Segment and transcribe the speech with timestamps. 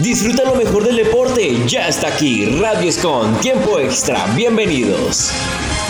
[0.00, 1.58] Disfruta lo mejor del deporte.
[1.66, 4.26] Ya está aquí Radio Escon, tiempo extra.
[4.36, 5.32] Bienvenidos.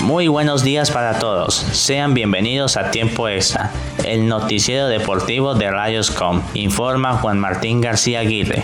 [0.01, 1.55] Muy buenos días para todos.
[1.55, 3.71] Sean bienvenidos a Tiempo Extra,
[4.05, 6.41] el noticiero deportivo de Rayos.com.
[6.55, 8.63] Informa Juan Martín García Aguirre.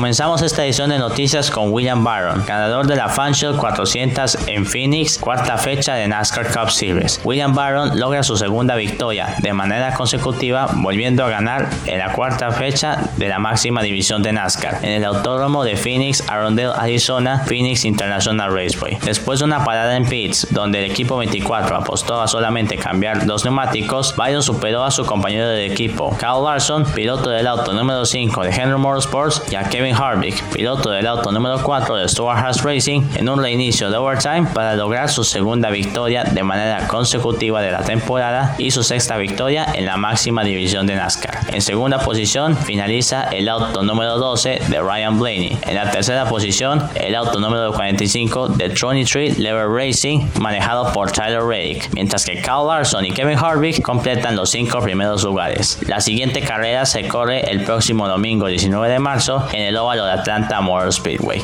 [0.00, 5.18] Comenzamos esta edición de noticias con William Barron, ganador de la Fanshield 400 en Phoenix,
[5.18, 7.20] cuarta fecha de NASCAR Cup Series.
[7.22, 12.50] William Barron logra su segunda victoria de manera consecutiva, volviendo a ganar en la cuarta
[12.50, 17.84] fecha de la máxima división de NASCAR en el autódromo de Phoenix, Arundel, Arizona, Phoenix
[17.84, 18.96] International Raceway.
[19.04, 23.44] Después de una parada en pits, donde el equipo 24 apostó a solamente cambiar los
[23.44, 28.44] neumáticos, Byron superó a su compañero de equipo, Kyle Larson, piloto del auto número 5
[28.44, 32.62] de Henry Motorsports, y a Kevin Harvick, piloto del auto número 4 de Stuart Haas
[32.62, 37.70] Racing, en un reinicio de overtime para lograr su segunda victoria de manera consecutiva de
[37.70, 41.38] la temporada y su sexta victoria en la máxima división de NASCAR.
[41.52, 45.58] En segunda posición finaliza el auto número 12 de Ryan Blaney.
[45.66, 51.10] En la tercera posición, el auto número 45 de Tronny Tree Lever Racing, manejado por
[51.10, 55.78] Tyler Reddick, mientras que Kyle Larson y Kevin Harvick completan los cinco primeros lugares.
[55.86, 60.12] La siguiente carrera se corre el próximo domingo 19 de marzo en el óvalo de
[60.12, 61.42] Atlanta Motor Speedway.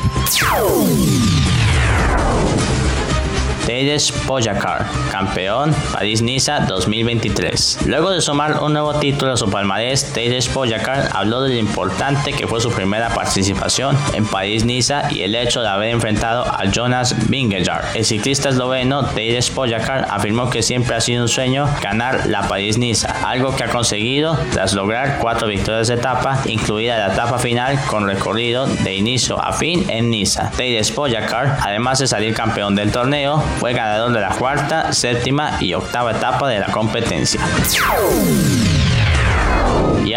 [3.67, 7.79] Tadej Pogacar, campeón París-Niza 2023.
[7.87, 12.31] Luego de sumar un nuevo título a su palmarés, Tadej Pogacar habló de lo importante
[12.31, 17.27] que fue su primera participación en París-Niza y el hecho de haber enfrentado a Jonas
[17.29, 17.93] Vingegaard.
[17.93, 23.27] El ciclista esloveno Tadej Pogacar afirmó que siempre ha sido un sueño ganar la París-Niza,
[23.29, 28.07] algo que ha conseguido tras lograr cuatro victorias de etapa, incluida la etapa final con
[28.07, 30.51] recorrido de inicio a fin en Niza.
[30.51, 35.73] Tadej Pogacar, además de salir campeón del torneo, fue ganador de la cuarta, séptima y
[35.73, 37.41] octava etapa de la competencia.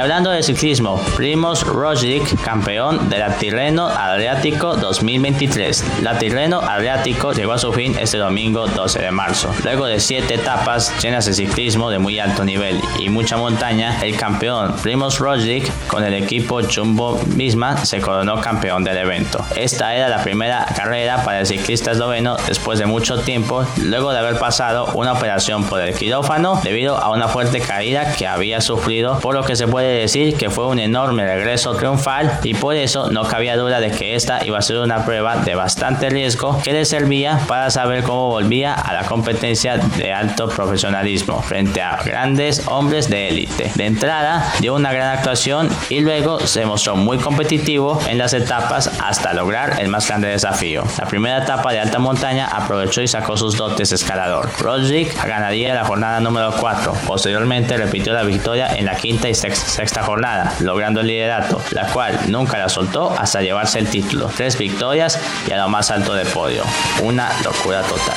[0.01, 6.01] Hablando de ciclismo, Primoz Roglic, campeón de la Tirreno Adriático 2023.
[6.01, 9.55] La Tirreno Adriático llegó a su fin este domingo 12 de marzo.
[9.63, 14.17] Luego de siete etapas llenas de ciclismo de muy alto nivel y mucha montaña, el
[14.17, 19.45] campeón Primoz Roglic con el equipo Jumbo Visma se coronó campeón del evento.
[19.55, 24.21] Esta era la primera carrera para el ciclista esloveno después de mucho tiempo, luego de
[24.21, 29.19] haber pasado una operación por el quirófano debido a una fuerte caída que había sufrido,
[29.19, 32.77] por lo que se puede puede decir que fue un enorme regreso triunfal y por
[32.77, 36.61] eso no cabía duda de que esta iba a ser una prueba de bastante riesgo
[36.63, 41.97] que le servía para saber cómo volvía a la competencia de alto profesionalismo frente a
[42.05, 43.73] grandes hombres de élite.
[43.75, 48.93] De entrada dio una gran actuación y luego se mostró muy competitivo en las etapas
[49.03, 50.85] hasta lograr el más grande desafío.
[50.99, 54.51] La primera etapa de alta montaña aprovechó y sacó sus dotes escalador.
[54.61, 56.93] Roderick ganaría la jornada número 4.
[57.09, 61.87] Posteriormente repitió la victoria en la quinta y sexta sexta jornada, logrando el liderato, la
[61.87, 64.31] cual nunca la soltó hasta llevarse el título.
[64.37, 66.65] Tres victorias y a lo más alto del podio.
[67.03, 68.17] Una locura total.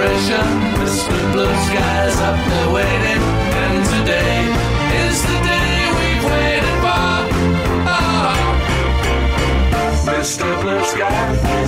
[0.00, 0.46] celebration.
[0.80, 1.32] Mr.
[1.32, 3.22] Blue skies up there waiting,
[3.64, 4.36] and today
[5.04, 7.04] is the day we've waited for.
[7.84, 8.32] Ah.
[9.72, 10.06] Oh.
[10.06, 10.48] Mr.
[10.62, 11.59] Blue Sky,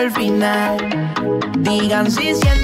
[0.00, 0.76] el final.
[1.58, 2.59] Digan si sienten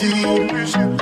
[0.00, 0.93] bien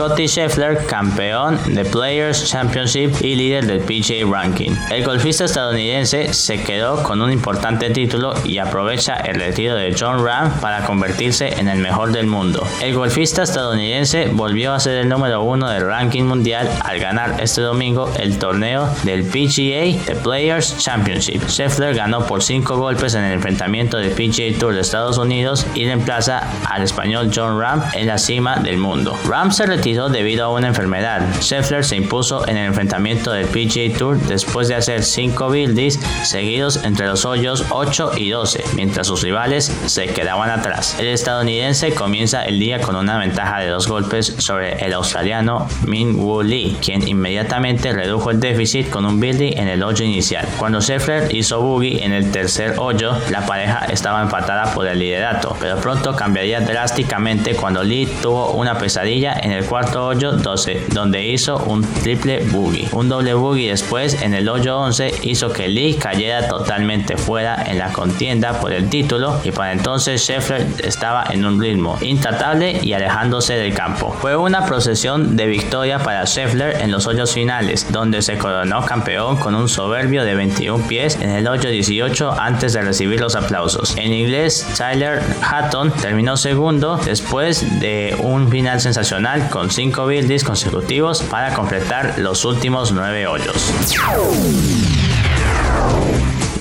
[0.00, 4.72] का Scotty Scheffler, campeón de Players Championship y líder del PGA Ranking.
[4.90, 10.22] El golfista estadounidense se quedó con un importante título y aprovecha el retiro de John
[10.22, 12.66] Ram para convertirse en el mejor del mundo.
[12.82, 17.62] El golfista estadounidense volvió a ser el número uno del ranking mundial al ganar este
[17.62, 21.48] domingo el torneo del PGA de Players Championship.
[21.48, 25.86] Scheffler ganó por 5 golpes en el enfrentamiento del PGA Tour de Estados Unidos y
[25.86, 29.18] reemplaza al español John Ram en la cima del mundo.
[29.26, 31.22] Ram se retiró debido a una enfermedad.
[31.40, 36.84] Scheffler se impuso en el enfrentamiento del PGA Tour después de hacer 5 birdies seguidos
[36.84, 40.96] entre los hoyos 8 y 12, mientras sus rivales se quedaban atrás.
[40.98, 46.18] El estadounidense comienza el día con una ventaja de dos golpes sobre el australiano Min
[46.18, 50.46] Woo Lee, quien inmediatamente redujo el déficit con un birdie en el hoyo inicial.
[50.58, 55.56] Cuando Scheffler hizo bogey en el tercer hoyo, la pareja estaba empatada por el liderato,
[55.60, 61.26] pero pronto cambiaría drásticamente cuando Lee tuvo una pesadilla en el cuarto hoyo 12, donde
[61.26, 62.88] hizo un triple bogey.
[62.92, 67.78] Un doble bogey después en el hoyo 11 hizo que Lee cayera totalmente fuera en
[67.78, 72.92] la contienda por el título y para entonces Scheffler estaba en un ritmo intratable y
[72.92, 74.14] alejándose del campo.
[74.20, 79.36] Fue una procesión de victoria para Scheffler en los hoyos finales, donde se coronó campeón
[79.36, 83.96] con un soberbio de 21 pies en el hoyo 18 antes de recibir los aplausos.
[83.96, 91.22] En inglés, Tyler Hatton terminó segundo después de un final sensacional con 5 birdies consecutivos
[91.22, 93.70] para completar los últimos 9 hoyos.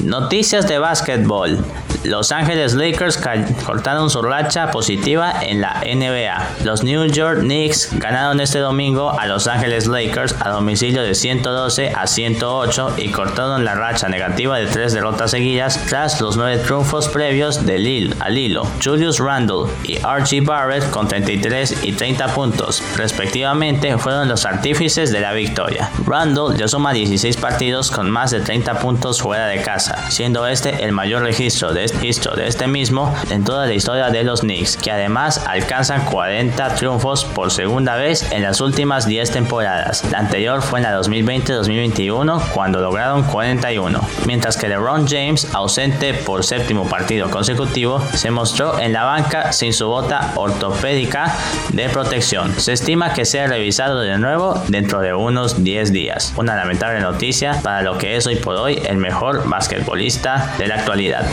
[0.03, 1.57] Noticias de básquetbol.
[2.03, 3.19] Los Ángeles Lakers
[3.65, 6.63] cortaron su racha positiva en la NBA.
[6.63, 11.91] Los New York Knicks ganaron este domingo a Los Ángeles Lakers a domicilio de 112
[11.93, 17.09] a 108 y cortaron la racha negativa de tres derrotas seguidas tras los nueve triunfos
[17.09, 18.65] previos de Lil al hilo.
[18.83, 25.19] Julius Randle y Archie Barrett con 33 y 30 puntos respectivamente fueron los artífices de
[25.19, 25.91] la victoria.
[26.05, 30.85] Randle ya suma 16 partidos con más de 30 puntos fuera de casa, siendo este
[30.85, 34.91] el mayor registro de, de este mismo en toda la historia de los Knicks, que
[34.91, 40.03] además alcanzan 40 triunfos por segunda vez en las últimas 10 temporadas.
[40.11, 46.43] La anterior fue en la 2020-2021 cuando lograron 41, mientras que LeBron James, ausente por
[46.43, 51.35] séptimo partido consecutivo, se mostró en la banca sin su bota ortopédica
[51.73, 52.59] de protección.
[52.59, 56.33] Se estima que sea revisado de nuevo dentro de unos 10 días.
[56.37, 60.75] Una lamentable noticia para lo que es hoy por hoy el mejor basquetbolista de la
[60.75, 61.25] actualidad.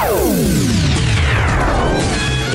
[0.00, 0.89] Tchau!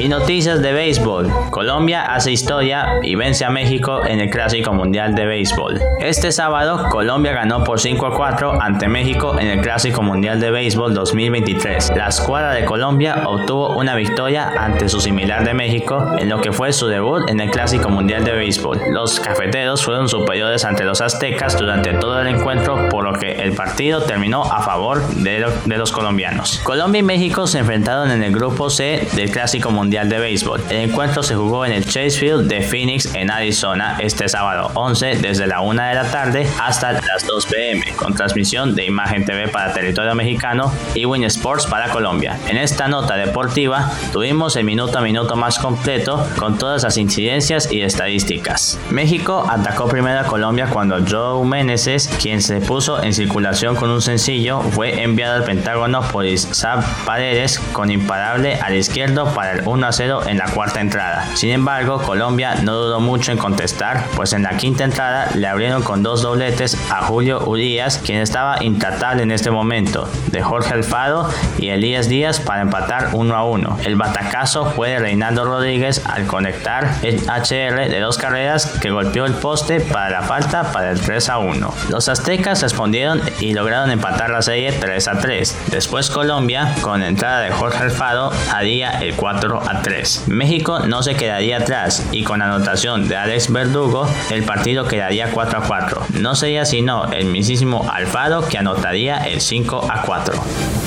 [0.06, 1.34] Y noticias de béisbol.
[1.50, 5.82] Colombia hace historia y vence a México en el Clásico Mundial de Béisbol.
[6.00, 10.52] Este sábado, Colombia ganó por 5 a 4 ante México en el Clásico Mundial de
[10.52, 11.94] Béisbol 2023.
[11.96, 16.52] La escuadra de Colombia obtuvo una victoria ante su similar de México en lo que
[16.52, 18.80] fue su debut en el Clásico Mundial de Béisbol.
[18.92, 23.54] Los cafeteros fueron superiores ante los aztecas durante todo el encuentro, por lo que el
[23.54, 26.60] partido terminó a favor de, de los colombianos.
[26.64, 30.62] Colombia y México se enfrentaron en el grupo C del Clásico Mundial de Béisbol.
[30.70, 35.20] El encuentro se jugó en el Chase Field de Phoenix, en Arizona, este sábado 11
[35.22, 39.48] desde la 1 de la tarde hasta las 2 pm, con transmisión de Imagen TV
[39.48, 42.38] para territorio mexicano y Win Sports para Colombia.
[42.50, 47.72] En esta nota deportiva tuvimos el minuto a minuto más completo con todas las incidencias
[47.72, 48.78] y estadísticas.
[48.90, 54.02] México atacó primero a Colombia cuando Joe Meneses, quien se puso en circulación con un
[54.02, 59.75] sencillo, fue enviado al Pentágono por Isaac Paredes con imparable al izquierdo para el 1
[59.84, 61.28] a 0 en la cuarta entrada.
[61.36, 65.84] Sin embargo, Colombia no dudó mucho en contestar, pues en la quinta entrada le abrieron
[65.84, 71.28] con dos dobletes a Julio Urias, quien estaba intratable en este momento, de Jorge Alfaro
[71.58, 73.80] y Elías Díaz para empatar 1 a 1.
[73.86, 79.26] El batacazo fue de Reinaldo Rodríguez al conectar el HR de dos carreras que golpeó
[79.26, 81.74] el poste para la falta para el 3 a 1.
[81.90, 85.58] Los aztecas respondieron y lograron empatar la serie 3 a 3.
[85.72, 90.26] Después Colombia, con entrada de Jorge Alfaro, haría el 4 a 3.
[90.28, 95.60] México no se quedaría atrás y con anotación de Alex Verdugo el partido quedaría 4
[95.60, 96.02] a 4.
[96.20, 100.85] No sería sino el mismísimo Alfaro que anotaría el 5 a 4.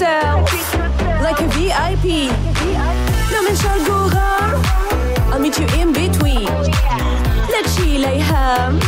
[0.00, 0.50] yourself
[1.22, 2.32] like a VIP.
[3.32, 3.40] No.
[5.30, 6.48] I'll meet you in between.
[7.50, 8.78] لا تشيل أيهام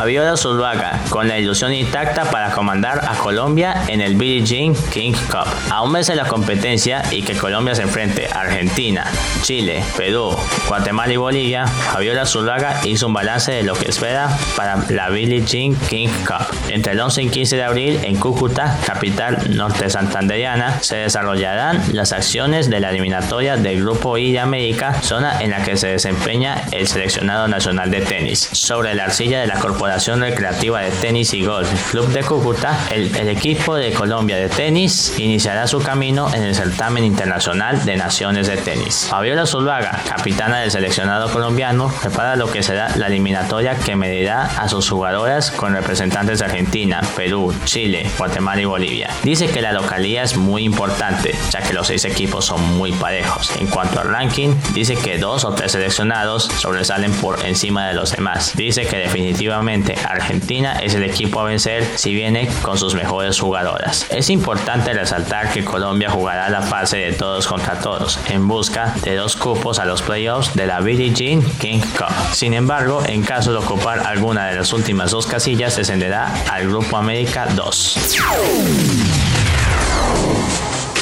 [0.00, 5.12] Fabiola Zuluaga, con la ilusión intacta para comandar a Colombia en el Billie Jean King
[5.30, 5.46] Cup.
[5.68, 9.04] A un mes de la competencia y que Colombia se enfrente a Argentina,
[9.42, 10.34] Chile, Perú,
[10.66, 15.44] Guatemala y Bolivia, Fabiola Zuluaga hizo un balance de lo que espera para la Billie
[15.44, 16.46] Jean King Cup.
[16.70, 22.12] Entre el 11 y 15 de abril en Cúcuta, capital norte santanderiana, se desarrollarán las
[22.12, 26.62] acciones de la eliminatoria del Grupo I de América, zona en la que se desempeña
[26.72, 28.48] el seleccionado nacional de tenis.
[28.52, 33.28] Sobre la arcilla de la Corporación Recreativa de Tenis y Golf Club de Cúcuta, el,
[33.28, 38.56] equipo de Colombia de tenis iniciará su camino en el certamen internacional de naciones de
[38.56, 39.08] tenis.
[39.10, 44.68] Fabiola Zuluaga, capitana del seleccionado colombiano, prepara lo que será la eliminatoria que medirá a
[44.68, 49.10] sus jugadoras con representantes de Argentina, Perú, Chile, Guatemala y Bolivia.
[49.24, 53.50] Dice que la localía es muy importante, ya que los seis equipos son muy parejos.
[53.58, 58.12] En cuanto al ranking, dice que dos o tres seleccionados sobresalen por encima de los
[58.12, 58.52] demás.
[58.56, 64.06] Dice que definitivamente Argentina es el equipo a vencer si viene con sus mejores jugadoras.
[64.10, 69.16] Es importante resaltar que Colombia jugará la fase de todos contra todos en busca de
[69.16, 72.14] dos cupos a los playoffs de la Billie Jean King Cup.
[72.32, 76.96] Sin embargo, en caso de ocupar alguna de las últimas dos casillas, descenderá al Grupo
[76.96, 77.96] América 2.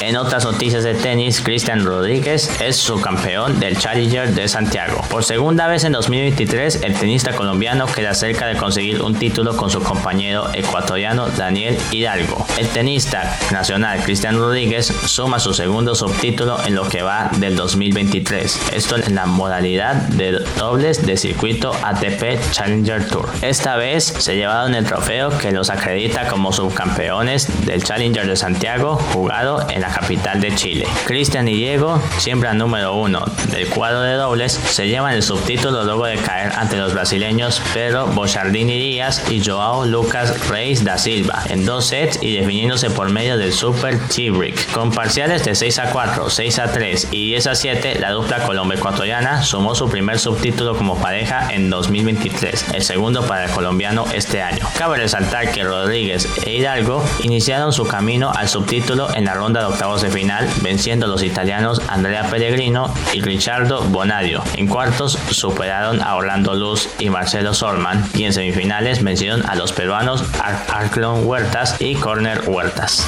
[0.09, 5.03] En otras noticias de tenis, Cristian Rodríguez es subcampeón del Challenger de Santiago.
[5.07, 9.69] Por segunda vez en 2023, el tenista colombiano queda cerca de conseguir un título con
[9.69, 12.43] su compañero ecuatoriano Daniel Hidalgo.
[12.57, 18.71] El tenista nacional Cristian Rodríguez suma su segundo subtítulo en lo que va del 2023.
[18.73, 23.29] Esto en la modalidad de dobles de circuito ATP Challenger Tour.
[23.43, 28.95] Esta vez se llevaron el trofeo que los acredita como subcampeones del Challenger de Santiago
[28.95, 30.87] jugado en la capital de Chile.
[31.05, 36.05] Cristian y Diego, siembra número uno del cuadro de dobles, se llevan el subtítulo luego
[36.05, 41.65] de caer ante los brasileños Pedro Bochardini Díaz y Joao Lucas Reis da Silva en
[41.65, 44.71] dos sets y definiéndose por medio del Super T-Brick.
[44.71, 48.43] Con parciales de 6 a 4, 6 a 3 y 10 a 7, la dupla
[48.43, 54.41] colombo-ecuatoriana sumó su primer subtítulo como pareja en 2023, el segundo para el colombiano este
[54.41, 54.65] año.
[54.77, 59.67] Cabe resaltar que Rodríguez e Hidalgo iniciaron su camino al subtítulo en la ronda de
[59.79, 64.43] octavos de final, venciendo a los italianos Andrea Pellegrino y Ricciardo Bonadio.
[64.57, 69.71] En cuartos superaron a Orlando Luz y Marcelo Solman y en semifinales vencieron a los
[69.71, 73.07] peruanos Ar Arclon Huertas y Corner Huertas.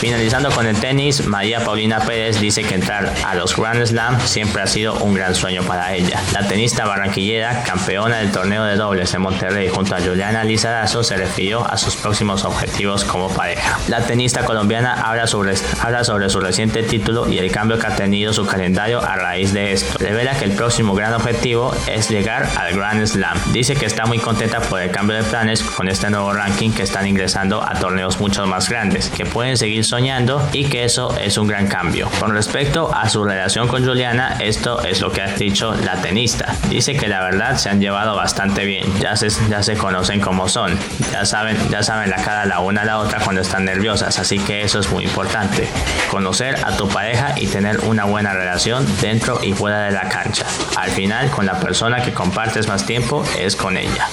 [0.00, 4.62] Finalizando con el tenis, María Paulina Pérez dice que entrar a los Grand Slam siempre
[4.62, 6.22] ha sido un gran sueño para ella.
[6.32, 11.16] La tenista barranquillera, campeona del torneo de dobles en Monterrey junto a Juliana Lizarazo, se
[11.16, 13.76] refirió a sus próximos objetivos como pareja.
[13.88, 17.96] La tenista colombiana habla sobre, habla sobre su reciente título y el cambio que ha
[17.96, 19.98] tenido su calendario a raíz de esto.
[19.98, 23.36] Revela que el próximo gran objetivo es llegar al Grand Slam.
[23.52, 26.84] Dice que está muy contenta por el cambio de planes con este nuevo ranking que
[26.84, 31.38] están ingresando a torneos mucho más grandes, que pueden seguir soñando y que eso es
[31.38, 32.08] un gran cambio.
[32.20, 36.54] Con respecto a su relación con Juliana, esto es lo que ha dicho la tenista.
[36.68, 40.48] Dice que la verdad se han llevado bastante bien, ya se, ya se conocen como
[40.48, 40.78] son,
[41.10, 44.38] ya saben, ya saben la cara la una a la otra cuando están nerviosas, así
[44.38, 45.68] que eso es muy importante.
[46.10, 50.44] Conocer a tu pareja y tener una buena relación dentro y fuera de la cancha.
[50.76, 54.08] Al final, con la persona que compartes más tiempo es con ella.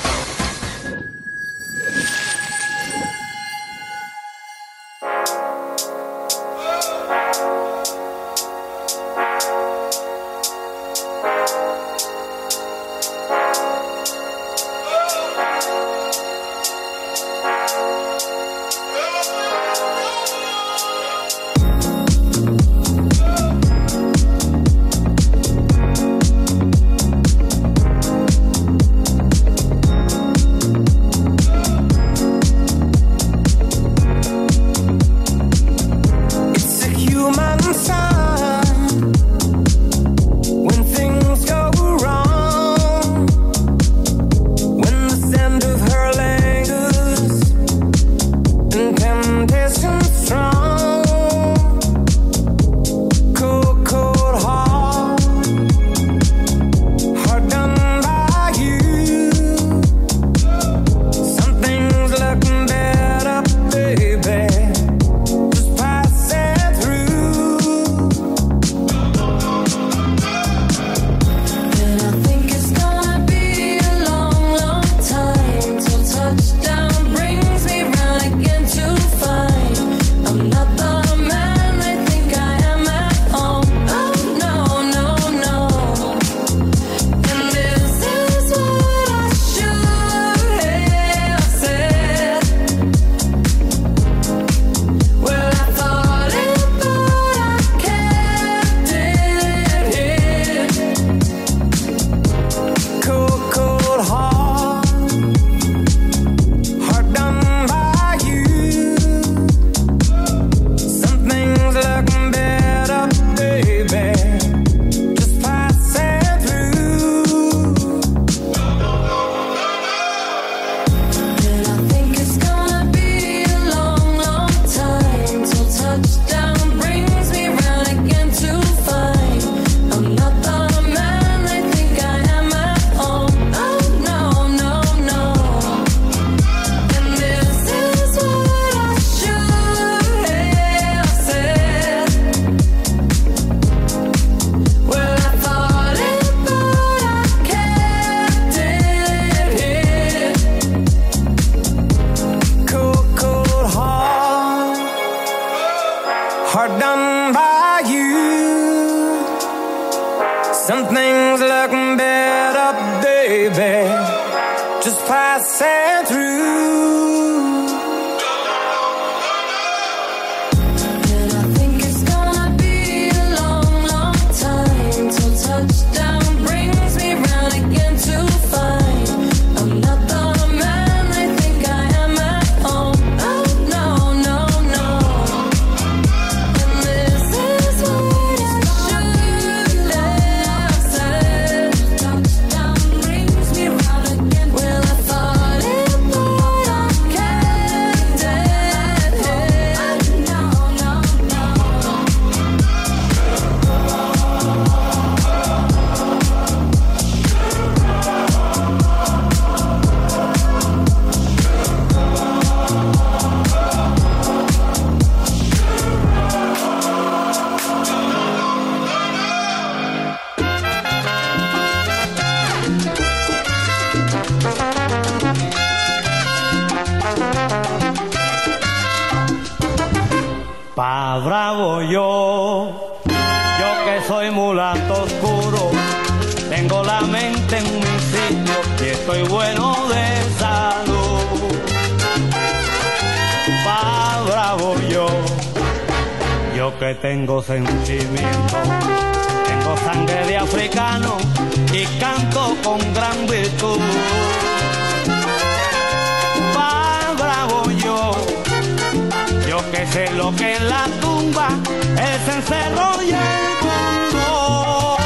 [259.95, 261.47] que lo que en la tumba
[261.95, 264.97] es encerro y el mundo.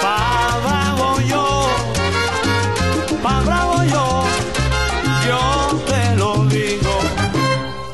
[0.00, 1.46] Pa' bravo yo,
[3.22, 4.24] pa' bravo yo,
[5.28, 5.40] yo
[5.90, 6.94] te lo digo,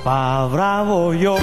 [0.04, 1.36] pa' bravo yo.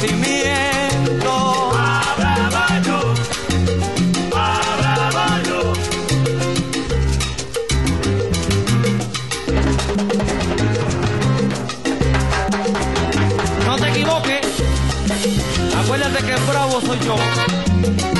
[0.00, 1.72] sentimiento.
[1.76, 3.14] Abraballo,
[4.32, 5.72] abraballo.
[13.66, 14.46] No te equivoques,
[15.76, 18.19] acuérdate que bravo soy yo.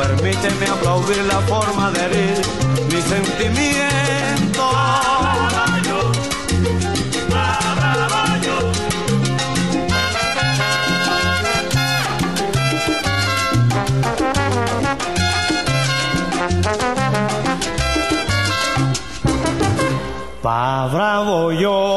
[0.00, 2.40] Permíteme aplaudir la forma de herir
[2.90, 4.62] mi sentimiento.
[4.72, 6.00] Maraballo,
[7.28, 8.56] maraballo.
[20.42, 21.89] Pa bravo yo.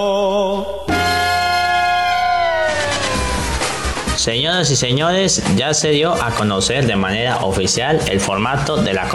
[4.23, 9.09] Señoras y señores, ya se dio a conocer de manera oficial el formato de la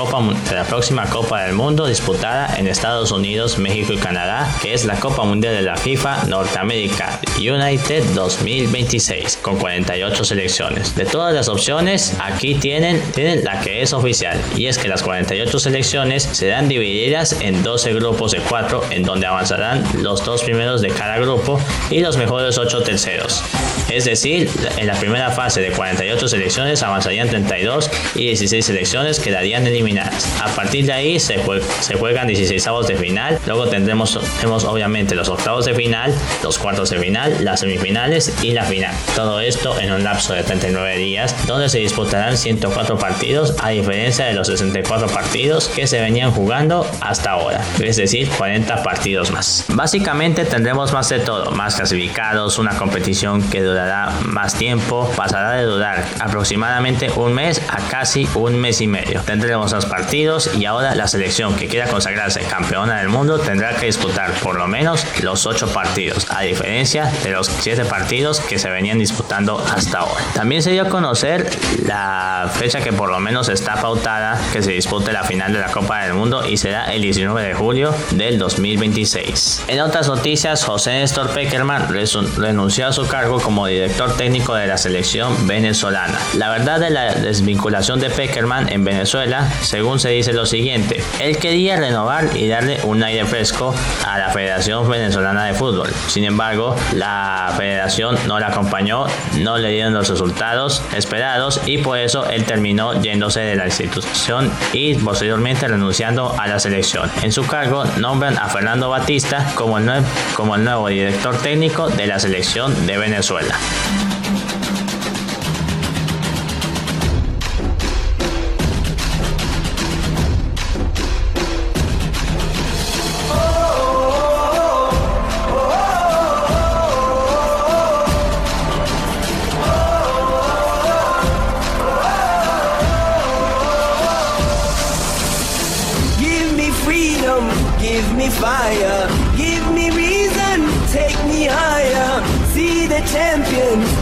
[0.68, 5.24] próxima Copa del Mundo disputada en Estados Unidos, México y Canadá, que es la Copa
[5.24, 10.94] Mundial de la FIFA Norteamérica United 2026 con 48 selecciones.
[10.94, 15.02] De todas las opciones, aquí tienen, tienen la que es oficial y es que las
[15.02, 20.82] 48 selecciones serán divididas en 12 grupos de 4 en donde avanzarán los dos primeros
[20.82, 23.42] de cada grupo y los mejores 8 terceros.
[23.88, 29.66] Es decir, en la primera fase de 48 selecciones avanzarían 32 y 16 selecciones quedarían
[29.66, 30.28] eliminadas.
[30.42, 31.40] A partir de ahí se,
[31.80, 36.58] se juegan 16 avos de final, luego tendremos, tendremos obviamente los octavos de final, los
[36.58, 38.94] cuartos de final, las semifinales y la final.
[39.14, 44.26] Todo esto en un lapso de 39 días, donde se disputarán 104 partidos a diferencia
[44.26, 49.64] de los 64 partidos que se venían jugando hasta ahora, es decir, 40 partidos más.
[49.68, 55.64] Básicamente tendremos más de todo, más clasificados, una competición que durará más tiempo, pasará de
[55.64, 59.20] durar aproximadamente un mes a casi un mes y medio.
[59.22, 63.86] Tendremos más partidos y ahora la selección que quiera consagrarse campeona del mundo tendrá que
[63.86, 68.70] disputar por lo menos los 8 partidos, a diferencia de los 7 partidos que se
[68.70, 70.24] venían disputando hasta ahora.
[70.34, 71.51] También se dio a conocer
[71.84, 75.70] la fecha que por lo menos está pautada que se dispute la final de la
[75.70, 79.64] Copa del Mundo y será el 19 de julio del 2026.
[79.68, 81.89] En otras noticias, José Néstor Peckerman
[82.36, 86.18] renunció a su cargo como director técnico de la selección venezolana.
[86.35, 91.37] La verdad de la desvinculación de Peckerman en Venezuela, según se dice lo siguiente, él
[91.37, 93.74] quería renovar y darle un aire fresco
[94.07, 95.93] a la Federación Venezolana de Fútbol.
[96.07, 99.07] Sin embargo, la federación no la acompañó,
[99.39, 104.51] no le dieron los resultados esperados y por eso él terminó yéndose de la institución
[104.72, 107.11] y posteriormente renunciando a la selección.
[107.22, 109.89] En su cargo nombran a Fernando Batista como el,
[110.35, 113.59] como el nuevo director técnico de la selección de Venezuela.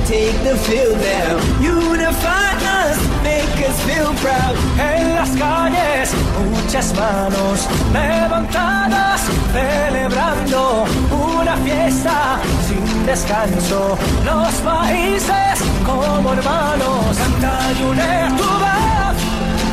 [0.06, 1.34] Take the field now.
[1.60, 4.54] Unify us, make us feel proud.
[4.78, 6.14] En las calles,
[6.50, 13.98] muchas manos levantadas, celebrando una fiesta sin descanso.
[14.24, 15.54] Los países
[15.84, 19.16] como hermanos, canta y une tu voz,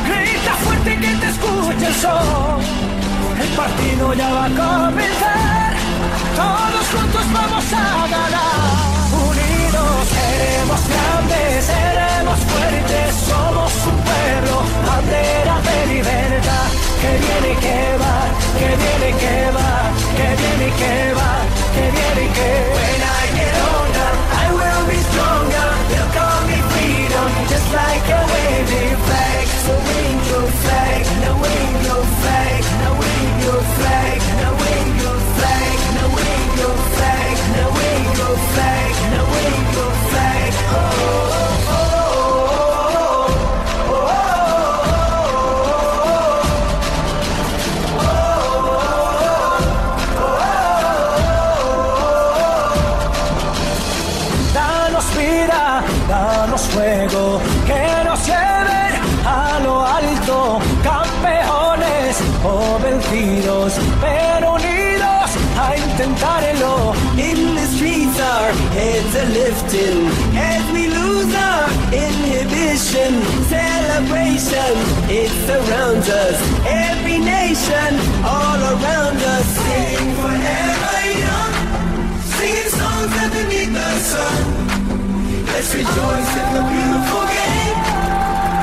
[0.08, 2.60] grita fuerte que te escuche el sol.
[3.40, 5.74] El partido ya va a comenzar,
[6.34, 9.03] todos juntos vamos a ganar.
[10.34, 14.54] Seremos grandes, seremos fuertes, somos un pueblo,
[14.84, 16.66] bandera de libertad.
[17.00, 18.16] Que viene que va,
[18.58, 19.70] que viene que va,
[20.18, 21.32] que viene que va,
[21.74, 24.12] que viene que When I get older,
[24.42, 25.68] I will be stronger.
[25.90, 29.46] They'll call me freedom, just like a waving flag.
[29.64, 35.18] So wave your flag, now wave your flag, now wave your flag, now wave your
[35.38, 37.36] flag, now wave your flag,
[38.18, 38.94] your flag,
[40.14, 40.43] now
[74.06, 76.36] It surrounds us.
[76.66, 77.92] Every nation,
[78.24, 79.46] all around us.
[79.56, 81.54] Sing forever young,
[82.34, 84.42] singing songs underneath the sun.
[85.46, 87.78] Let's rejoice in the beautiful game.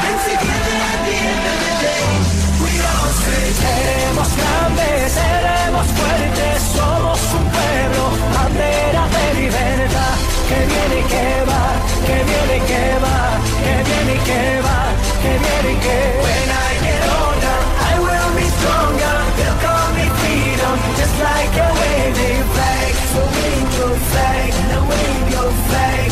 [0.07, 2.05] And together at the end of the day,
[2.61, 8.03] we all say, Seremos grandes, seremos fuertes, somos un pueblo,
[8.35, 10.15] bandera de libertad.
[10.49, 11.63] Que viene y que va,
[12.05, 13.17] que viene y que va,
[13.63, 14.80] que viene y que va,
[15.21, 17.59] que viene y que When I get older,
[17.89, 19.15] I will be stronger.
[19.37, 22.91] They'll call me freedom, just like a waving flag.
[23.13, 26.09] So wave your flag, now wave your flag,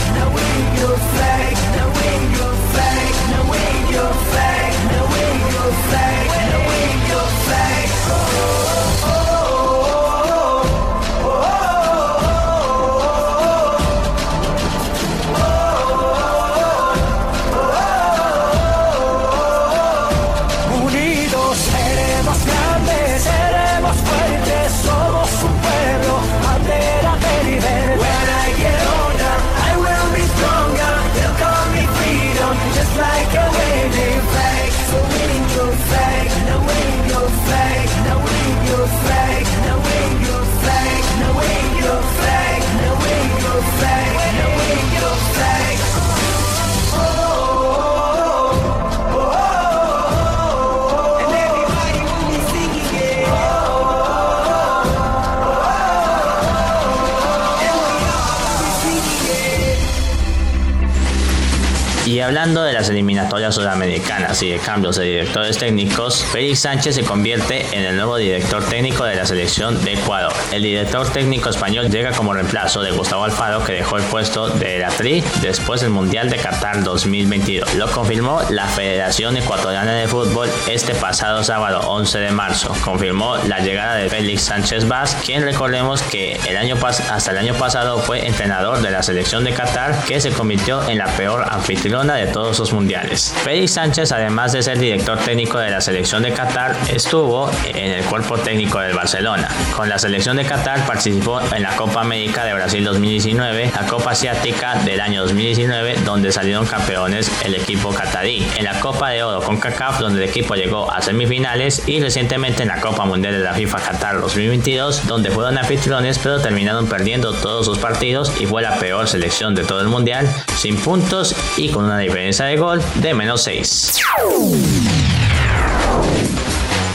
[62.40, 67.66] hablando de las eliminatorias sudamericanas y de cambios de directores técnicos, Félix Sánchez se convierte
[67.74, 70.32] en el nuevo director técnico de la selección de Ecuador.
[70.54, 74.80] El director técnico español llega como reemplazo de Gustavo Alfaro que dejó el puesto de
[74.80, 77.76] la TRI después del Mundial de Qatar 2022.
[77.76, 82.74] Lo confirmó la Federación Ecuatoriana de Fútbol este pasado sábado 11 de marzo.
[82.86, 87.56] Confirmó la llegada de Félix Sánchez Vaz, quien recordemos que el año hasta el año
[87.56, 92.16] pasado fue entrenador de la selección de Qatar que se convirtió en la peor anfitriona
[92.16, 93.34] de todos los mundiales.
[93.44, 98.06] Félix Sánchez, además de ser director técnico de la selección de Qatar, estuvo en el
[98.06, 99.50] cuerpo técnico del Barcelona.
[99.76, 104.12] Con la selección de Qatar participó en la Copa América de Brasil 2019, la Copa
[104.12, 109.42] Asiática del año 2019, donde salieron campeones el equipo catarí, en la Copa de Oro
[109.42, 113.44] con CACAF, donde el equipo llegó a semifinales, y recientemente en la Copa Mundial de
[113.44, 118.62] la FIFA Qatar 2022, donde fueron anfitriones, pero terminaron perdiendo todos sus partidos y fue
[118.62, 120.26] la peor selección de todo el mundial,
[120.56, 124.00] sin puntos y con una diferencia de gol de menos 6.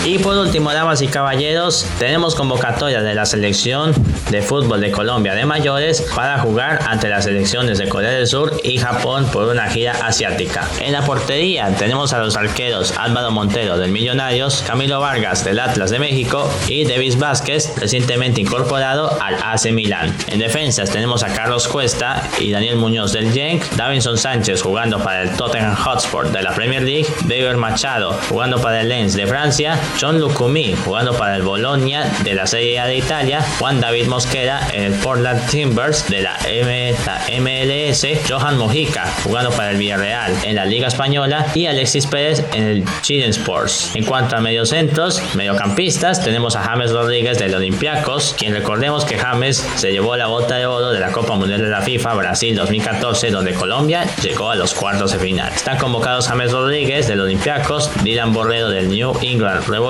[0.05, 3.95] Y por último, damas y caballeros, tenemos convocatoria de la selección
[4.31, 8.61] de fútbol de Colombia de mayores para jugar ante las selecciones de Corea del Sur
[8.63, 10.69] y Japón por una gira asiática.
[10.81, 15.89] En la portería tenemos a los arqueros Álvaro Montero del Millonarios, Camilo Vargas del Atlas
[15.89, 20.15] de México y Davis Vázquez, recientemente incorporado al AC Milán.
[20.29, 25.23] En defensas tenemos a Carlos Cuesta y Daniel Muñoz del Genk, Davinson Sánchez jugando para
[25.23, 29.79] el Tottenham Hotspur de la Premier League, David Machado jugando para el Lens de Francia,
[30.01, 34.61] John Lucumí jugando para el Bologna de la Serie A de Italia, Juan David Mosquera
[34.73, 36.39] en el Portland Timbers de la,
[37.41, 42.65] MLS, Johan Mojica jugando para el Villarreal en la Liga Española y Alexis Pérez en
[42.65, 43.93] el Chile Sports.
[43.95, 49.65] En cuanto a mediocentros, mediocampistas, tenemos a James Rodríguez del Olympiacos, quien recordemos que James
[49.77, 53.31] se llevó la bota de oro de la Copa Mundial de la FIFA Brasil 2014,
[53.31, 55.53] donde Colombia llegó a los cuartos de final.
[55.53, 59.84] Están convocados James Rodríguez del Olympiacos, Dylan Borrero del New England Revolution,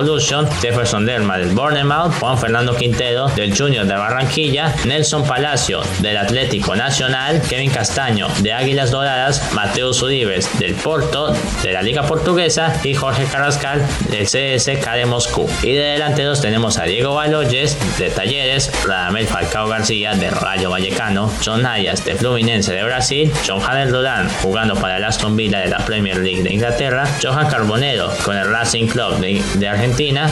[0.61, 6.75] Jefferson Lerma del Bournemouth, Juan Fernando Quintero del Junior de Barranquilla, Nelson Palacio del Atlético
[6.75, 11.33] Nacional, Kevin Castaño de Águilas Doradas, Mateus Uribes del Porto
[11.63, 12.75] de la Liga Portuguesa.
[12.83, 15.49] Y Jorge Carrascal del CSK de Moscú.
[15.63, 21.31] Y de delanteros tenemos a Diego Baloyes de Talleres, Radamel Falcao García de Rayo Vallecano,
[21.45, 25.69] John Ayas de Fluminense de Brasil, John Hanel Roland jugando para el Aston Villa de
[25.69, 29.84] la Premier League de Inglaterra, Johan Carbonero con el Racing Club de Argentina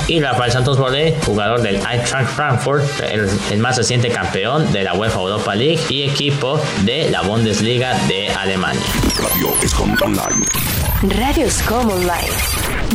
[0.09, 4.95] y Rafael Santos Borré, jugador del Eintracht Frankfurt, el, el más reciente campeón de la
[4.95, 8.81] UEFA Europa League y equipo de la Bundesliga de Alemania.
[9.19, 10.47] Radio Escom Online.
[11.21, 12.31] Radio Scom Online.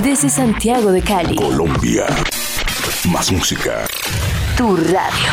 [0.01, 1.35] Desde Santiago de Cali.
[1.35, 2.07] Colombia.
[3.05, 3.85] Más música.
[4.57, 5.31] Tu radio.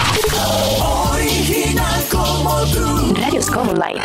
[1.10, 3.14] Original como tú.
[3.14, 4.02] Radio Scom Online.